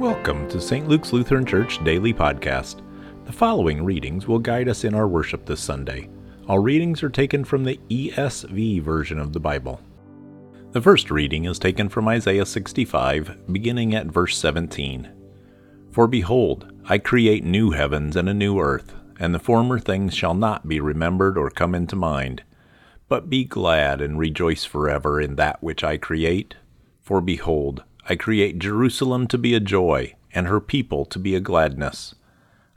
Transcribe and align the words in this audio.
Welcome 0.00 0.48
to 0.48 0.62
St. 0.62 0.88
Luke's 0.88 1.12
Lutheran 1.12 1.44
Church 1.44 1.84
Daily 1.84 2.14
Podcast. 2.14 2.80
The 3.26 3.32
following 3.32 3.84
readings 3.84 4.26
will 4.26 4.38
guide 4.38 4.66
us 4.66 4.84
in 4.84 4.94
our 4.94 5.06
worship 5.06 5.44
this 5.44 5.60
Sunday. 5.60 6.08
All 6.48 6.58
readings 6.58 7.02
are 7.02 7.10
taken 7.10 7.44
from 7.44 7.64
the 7.64 7.78
ESV 7.90 8.80
version 8.80 9.18
of 9.18 9.34
the 9.34 9.40
Bible. 9.40 9.78
The 10.72 10.80
first 10.80 11.10
reading 11.10 11.44
is 11.44 11.58
taken 11.58 11.90
from 11.90 12.08
Isaiah 12.08 12.46
65, 12.46 13.52
beginning 13.52 13.94
at 13.94 14.06
verse 14.06 14.38
17. 14.38 15.12
For 15.90 16.06
behold, 16.06 16.72
I 16.86 16.96
create 16.96 17.44
new 17.44 17.72
heavens 17.72 18.16
and 18.16 18.26
a 18.26 18.32
new 18.32 18.58
earth, 18.58 18.94
and 19.18 19.34
the 19.34 19.38
former 19.38 19.78
things 19.78 20.14
shall 20.14 20.34
not 20.34 20.66
be 20.66 20.80
remembered 20.80 21.36
or 21.36 21.50
come 21.50 21.74
into 21.74 21.94
mind. 21.94 22.42
But 23.06 23.28
be 23.28 23.44
glad 23.44 24.00
and 24.00 24.18
rejoice 24.18 24.64
forever 24.64 25.20
in 25.20 25.36
that 25.36 25.62
which 25.62 25.84
I 25.84 25.98
create. 25.98 26.54
For 27.02 27.20
behold, 27.20 27.84
I 28.10 28.16
create 28.16 28.58
Jerusalem 28.58 29.28
to 29.28 29.38
be 29.38 29.54
a 29.54 29.60
joy, 29.60 30.16
and 30.34 30.48
her 30.48 30.58
people 30.58 31.04
to 31.04 31.18
be 31.20 31.36
a 31.36 31.40
gladness. 31.40 32.16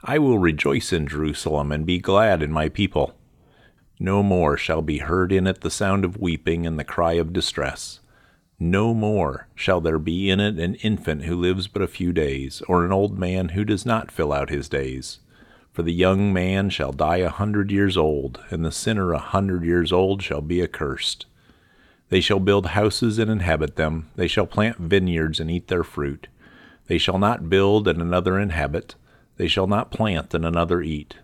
I 0.04 0.16
will 0.16 0.38
rejoice 0.38 0.92
in 0.92 1.08
Jerusalem 1.08 1.72
and 1.72 1.84
be 1.84 1.98
glad 1.98 2.40
in 2.40 2.52
my 2.52 2.68
people. 2.68 3.16
No 3.98 4.22
more 4.22 4.56
shall 4.56 4.80
be 4.80 4.98
heard 4.98 5.32
in 5.32 5.48
it 5.48 5.62
the 5.62 5.72
sound 5.72 6.04
of 6.04 6.20
weeping 6.20 6.68
and 6.68 6.78
the 6.78 6.84
cry 6.84 7.14
of 7.14 7.32
distress. 7.32 7.98
No 8.60 8.94
more 8.94 9.48
shall 9.56 9.80
there 9.80 9.98
be 9.98 10.30
in 10.30 10.38
it 10.38 10.60
an 10.60 10.76
infant 10.76 11.24
who 11.24 11.34
lives 11.34 11.66
but 11.66 11.82
a 11.82 11.88
few 11.88 12.12
days, 12.12 12.62
or 12.68 12.84
an 12.84 12.92
old 12.92 13.18
man 13.18 13.48
who 13.48 13.64
does 13.64 13.84
not 13.84 14.12
fill 14.12 14.32
out 14.32 14.50
his 14.50 14.68
days. 14.68 15.18
For 15.72 15.82
the 15.82 15.92
young 15.92 16.32
man 16.32 16.70
shall 16.70 16.92
die 16.92 17.16
a 17.16 17.28
hundred 17.28 17.72
years 17.72 17.96
old, 17.96 18.38
and 18.50 18.64
the 18.64 18.70
sinner 18.70 19.12
a 19.12 19.18
hundred 19.18 19.64
years 19.64 19.90
old 19.90 20.22
shall 20.22 20.42
be 20.42 20.62
accursed. 20.62 21.26
They 22.14 22.20
shall 22.20 22.38
build 22.38 22.66
houses 22.66 23.18
and 23.18 23.28
inhabit 23.28 23.74
them. 23.74 24.08
They 24.14 24.28
shall 24.28 24.46
plant 24.46 24.76
vineyards 24.76 25.40
and 25.40 25.50
eat 25.50 25.66
their 25.66 25.82
fruit. 25.82 26.28
They 26.86 26.96
shall 26.96 27.18
not 27.18 27.50
build 27.50 27.88
and 27.88 28.00
another 28.00 28.38
inhabit. 28.38 28.94
They 29.36 29.48
shall 29.48 29.66
not 29.66 29.90
plant 29.90 30.32
and 30.32 30.46
another 30.46 30.80
eat. 30.80 31.16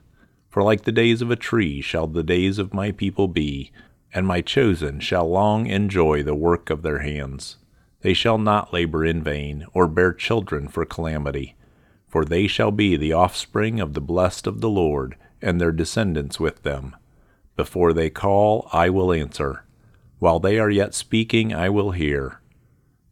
For 0.49 0.65
like 0.65 0.83
the 0.83 0.91
days 0.91 1.23
of 1.23 1.31
a 1.31 1.37
tree 1.37 1.81
shall 1.81 2.09
the 2.09 2.25
days 2.25 2.59
of 2.59 2.75
my 2.75 2.91
people 2.91 3.29
be, 3.29 3.71
and 4.13 4.27
my 4.27 4.41
chosen 4.41 4.99
shall 4.99 5.31
long 5.31 5.69
enjoy 5.69 6.25
the 6.25 6.35
work 6.35 6.71
of 6.71 6.83
their 6.83 6.99
hands. 6.99 7.59
They 8.01 8.13
shall 8.13 8.39
not 8.39 8.73
labor 8.73 9.05
in 9.05 9.23
vain, 9.23 9.67
or 9.73 9.87
bear 9.87 10.13
children 10.13 10.67
for 10.67 10.85
calamity. 10.85 11.55
For 12.09 12.25
they 12.25 12.49
shall 12.49 12.73
be 12.73 12.97
the 12.97 13.13
offspring 13.13 13.79
of 13.79 13.95
the 13.95 14.01
blessed 14.01 14.49
of 14.49 14.61
the 14.61 14.69
Lord, 14.69 15.15
and 15.41 15.61
their 15.61 15.71
descendants 15.71 16.41
with 16.41 16.65
them. 16.65 16.97
Before 17.55 17.93
they 17.93 18.11
call, 18.11 18.69
I 18.73 18.91
will 18.91 19.13
answer. 19.13 19.63
While 20.21 20.39
they 20.39 20.59
are 20.59 20.71
yet 20.71 20.95
speaking, 20.95 21.53
I 21.53 21.71
will 21.71 21.91
hear. 21.91 22.41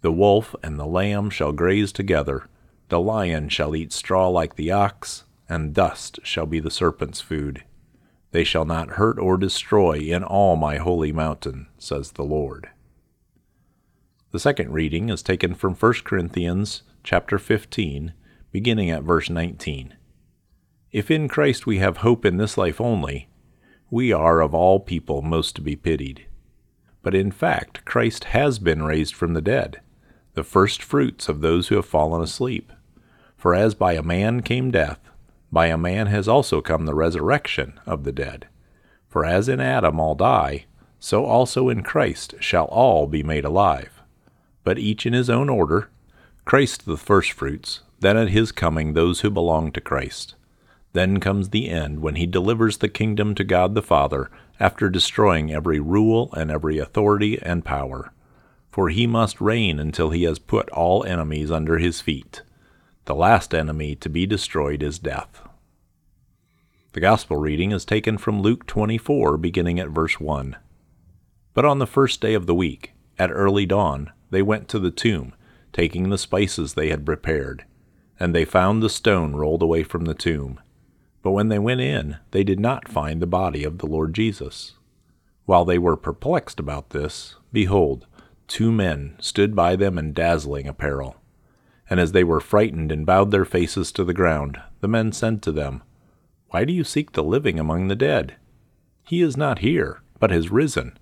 The 0.03 0.13
wolf 0.13 0.55
and 0.63 0.79
the 0.79 0.87
lamb 0.87 1.31
shall 1.31 1.53
graze 1.53 1.91
together, 1.91 2.47
the 2.89 3.01
lion 3.01 3.49
shall 3.49 3.75
eat 3.75 3.93
straw 3.93 4.29
like 4.29 4.57
the 4.57 4.71
ox, 4.71 5.25
and 5.49 5.75
dust 5.75 6.21
shall 6.23 6.47
be 6.47 6.61
the 6.61 6.71
serpent's 6.71 7.21
food. 7.21 7.65
They 8.31 8.45
shall 8.45 8.67
not 8.67 8.91
hurt 8.91 9.19
or 9.19 9.39
destroy 9.39 9.99
in 9.99 10.23
all 10.23 10.57
my 10.57 10.77
holy 10.77 11.11
mountain, 11.11 11.69
says 11.79 12.13
the 12.13 12.25
Lord. 12.25 12.69
The 14.31 14.39
second 14.39 14.73
reading 14.73 15.09
is 15.09 15.23
taken 15.23 15.55
from 15.55 15.75
1 15.75 15.93
Corinthians 16.05 16.83
chapter 17.03 17.39
15, 17.39 18.13
beginning 18.53 18.91
at 18.91 19.03
verse 19.03 19.31
19. 19.31 19.95
If 20.93 21.11
in 21.11 21.27
Christ 21.27 21.67
we 21.67 21.79
have 21.79 21.99
hope 21.99 22.27
in 22.27 22.37
this 22.37 22.59
life 22.59 22.83
only, 22.83 23.29
we 23.91 24.13
are 24.13 24.43
of 24.43 24.55
all 24.55 24.79
people 24.79 25.23
most 25.23 25.57
to 25.57 25.63
be 25.63 25.75
pitied. 25.75 26.28
But 27.09 27.15
in 27.15 27.31
fact, 27.33 27.87
Christ 27.87 28.25
has 28.37 28.59
been 28.59 28.83
raised 28.83 29.15
from 29.15 29.33
the 29.33 29.41
dead, 29.41 29.81
the 30.35 30.45
first 30.45 30.83
fruits 30.83 31.27
of 31.27 31.41
those 31.41 31.69
who 31.69 31.77
have 31.77 31.87
fallen 31.87 32.21
asleep. 32.21 32.71
For 33.35 33.55
as 33.55 33.75
by 33.75 33.95
a 33.95 34.03
man 34.03 34.43
came 34.43 34.71
death, 34.71 35.01
by 35.51 35.69
a 35.69 35.79
man 35.79 36.09
has 36.09 36.29
also 36.29 36.61
come 36.61 36.85
the 36.85 36.95
resurrection 36.95 37.81
of 37.87 38.05
the 38.05 38.13
dead. 38.13 38.47
For 39.09 39.25
as 39.25 39.49
in 39.49 39.59
Adam 39.59 39.99
all 39.99 40.17
die, 40.17 40.67
so 41.01 41.25
also 41.25 41.71
in 41.71 41.83
Christ 41.83 42.35
shall 42.41 42.67
all 42.67 43.07
be 43.07 43.23
made 43.23 43.47
alive. 43.47 44.03
But 44.63 44.79
each 44.79 45.07
in 45.07 45.15
his 45.15 45.31
own 45.31 45.49
order 45.49 45.89
Christ 46.45 46.85
the 46.85 46.99
firstfruits, 46.99 47.81
then 48.01 48.19
at 48.19 48.29
his 48.29 48.53
coming 48.53 48.93
those 48.93 49.21
who 49.21 49.31
belong 49.31 49.73
to 49.73 49.81
Christ. 49.81 50.35
Then 50.93 51.21
comes 51.21 51.49
the 51.49 51.71
end 51.71 52.01
when 52.01 52.17
he 52.17 52.27
delivers 52.27 52.77
the 52.77 52.89
kingdom 52.91 53.35
to 53.37 53.45
God 53.45 53.75
the 53.75 53.81
Father 53.81 54.31
after 54.61 54.89
destroying 54.89 55.53
every 55.53 55.81
rule 55.81 56.31
and 56.35 56.51
every 56.51 56.79
authority 56.79 57.41
and 57.43 57.65
power. 57.65 58.13
For 58.71 58.89
he 58.91 59.07
must 59.07 59.41
reign 59.41 59.79
until 59.79 60.11
he 60.11 60.25
has 60.25 60.39
put 60.39 60.69
all 60.71 61.05
enemies 61.05 61.51
under 61.51 61.79
his 61.79 62.01
feet. 62.01 62.43
The 63.07 63.15
last 63.15 63.55
enemy 63.55 63.95
to 63.97 64.09
be 64.09 64.27
destroyed 64.27 64.83
is 64.83 64.99
death. 64.99 65.43
The 66.93 67.01
Gospel 67.01 67.37
reading 67.37 67.73
is 67.73 67.85
taken 67.85 68.19
from 68.19 68.41
Luke 68.41 68.67
24, 68.67 69.37
beginning 69.39 69.79
at 69.79 69.89
verse 69.89 70.19
1. 70.19 70.57
But 71.55 71.65
on 71.65 71.79
the 71.79 71.87
first 71.87 72.21
day 72.21 72.35
of 72.35 72.47
the 72.47 72.55
week, 72.55 72.93
at 73.19 73.31
early 73.31 73.67
dawn, 73.67 74.13
they 74.31 74.43
went 74.43 74.69
to 74.69 74.79
the 74.79 74.91
tomb, 74.91 75.35
taking 75.73 76.09
the 76.09 76.19
spices 76.19 76.75
they 76.75 76.91
had 76.91 77.07
prepared. 77.07 77.65
And 78.21 78.35
they 78.35 78.45
found 78.45 78.83
the 78.83 78.91
stone 78.91 79.35
rolled 79.35 79.63
away 79.63 79.83
from 79.83 80.05
the 80.05 80.15
tomb. 80.15 80.61
But 81.29 81.33
when 81.33 81.51
they 81.51 81.59
went 81.59 81.83
in, 81.83 82.17
they 82.31 82.43
did 82.43 82.59
not 82.59 82.89
find 82.89 83.21
the 83.21 83.27
body 83.27 83.63
of 83.63 83.77
the 83.77 83.87
Lord 83.87 84.15
Jesus. 84.15 84.73
While 85.45 85.67
they 85.67 85.77
were 85.77 85.95
perplexed 85.95 86.59
about 86.59 86.89
this, 86.89 87.37
behold, 87.53 88.07
two 88.47 88.73
men 88.73 89.15
stood 89.21 89.55
by 89.55 89.77
them 89.77 89.99
in 89.99 90.15
dazzling 90.15 90.67
apparel. 90.67 91.17
And 91.91 92.01
as 92.01 92.13
they 92.13 92.25
were 92.25 92.41
frightened 92.41 92.91
and 92.91 93.05
bowed 93.05 93.31
their 93.31 93.45
faces 93.45 93.93
to 93.93 94.05
the 94.05 94.15
ground, 94.15 94.59
the 94.81 94.89
men 94.89 95.13
said 95.13 95.43
to 95.43 95.53
them, 95.53 95.83
Why 96.49 96.65
do 96.65 96.73
you 96.73 96.83
seek 96.83 97.13
the 97.13 97.23
living 97.23 97.61
among 97.61 97.89
the 97.89 97.95
dead? 97.95 98.37
He 99.05 99.21
is 99.21 99.37
not 99.37 99.59
here, 99.59 100.01
but 100.19 100.31
has 100.31 100.51
risen. 100.51 100.97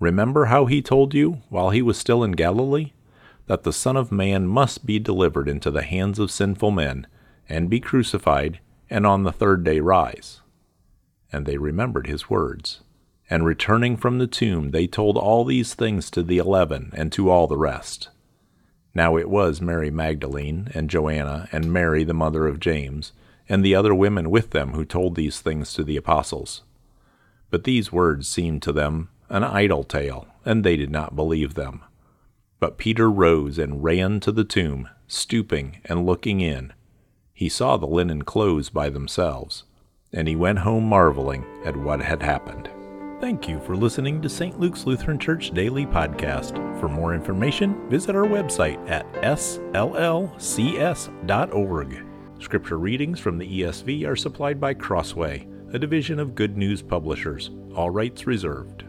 Remember 0.00 0.46
how 0.46 0.66
he 0.66 0.82
told 0.82 1.14
you, 1.14 1.42
while 1.50 1.70
he 1.70 1.82
was 1.82 1.96
still 1.96 2.24
in 2.24 2.32
Galilee, 2.32 2.94
that 3.46 3.62
the 3.62 3.72
Son 3.72 3.96
of 3.96 4.10
Man 4.10 4.48
must 4.48 4.84
be 4.84 4.98
delivered 4.98 5.48
into 5.48 5.70
the 5.70 5.82
hands 5.82 6.18
of 6.18 6.32
sinful 6.32 6.72
men, 6.72 7.06
and 7.48 7.70
be 7.70 7.78
crucified, 7.78 8.58
and 8.88 9.06
on 9.06 9.22
the 9.22 9.32
third 9.32 9.64
day 9.64 9.80
rise. 9.80 10.40
And 11.32 11.46
they 11.46 11.58
remembered 11.58 12.06
his 12.06 12.30
words. 12.30 12.80
And 13.28 13.44
returning 13.44 13.96
from 13.96 14.18
the 14.18 14.28
tomb, 14.28 14.70
they 14.70 14.86
told 14.86 15.16
all 15.16 15.44
these 15.44 15.74
things 15.74 16.10
to 16.10 16.22
the 16.22 16.38
eleven 16.38 16.92
and 16.94 17.10
to 17.12 17.28
all 17.28 17.46
the 17.46 17.56
rest. 17.56 18.10
Now 18.94 19.16
it 19.16 19.28
was 19.28 19.60
Mary 19.60 19.90
Magdalene, 19.90 20.70
and 20.74 20.88
Joanna, 20.88 21.48
and 21.52 21.72
Mary 21.72 22.04
the 22.04 22.14
mother 22.14 22.46
of 22.46 22.60
James, 22.60 23.12
and 23.48 23.64
the 23.64 23.74
other 23.74 23.94
women 23.94 24.30
with 24.30 24.50
them 24.50 24.72
who 24.72 24.84
told 24.84 25.14
these 25.16 25.40
things 25.40 25.74
to 25.74 25.84
the 25.84 25.96
apostles. 25.96 26.62
But 27.50 27.64
these 27.64 27.92
words 27.92 28.26
seemed 28.26 28.62
to 28.62 28.72
them 28.72 29.08
an 29.28 29.44
idle 29.44 29.84
tale, 29.84 30.28
and 30.44 30.64
they 30.64 30.76
did 30.76 30.90
not 30.90 31.16
believe 31.16 31.54
them. 31.54 31.82
But 32.58 32.78
Peter 32.78 33.10
rose 33.10 33.58
and 33.58 33.84
ran 33.84 34.20
to 34.20 34.32
the 34.32 34.44
tomb, 34.44 34.88
stooping 35.08 35.78
and 35.84 36.06
looking 36.06 36.40
in 36.40 36.72
he 37.36 37.50
saw 37.50 37.76
the 37.76 37.86
linen 37.86 38.22
clothes 38.22 38.70
by 38.70 38.88
themselves, 38.88 39.64
and 40.10 40.26
he 40.26 40.34
went 40.34 40.60
home 40.60 40.84
marveling 40.84 41.44
at 41.66 41.76
what 41.76 42.00
had 42.00 42.22
happened. 42.22 42.70
Thank 43.20 43.46
you 43.46 43.60
for 43.60 43.76
listening 43.76 44.22
to 44.22 44.28
St. 44.30 44.58
Luke's 44.58 44.86
Lutheran 44.86 45.18
Church 45.18 45.50
Daily 45.50 45.84
Podcast. 45.84 46.54
For 46.80 46.88
more 46.88 47.14
information, 47.14 47.90
visit 47.90 48.16
our 48.16 48.24
website 48.24 48.78
at 48.88 49.04
sllcs.org. 49.16 50.32
Scripture 52.38 52.78
readings 52.78 53.20
from 53.20 53.36
the 53.36 53.60
ESV 53.60 54.06
are 54.08 54.16
supplied 54.16 54.58
by 54.58 54.72
Crossway, 54.72 55.46
a 55.74 55.78
division 55.78 56.18
of 56.18 56.34
Good 56.34 56.56
News 56.56 56.80
Publishers. 56.80 57.50
All 57.74 57.90
rights 57.90 58.26
reserved. 58.26 58.85